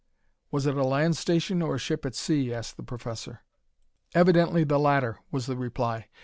[0.49, 3.41] "Was it a land station or a ship at sea?" asked the professor.
[4.15, 6.07] "Evidently the latter," was the reply.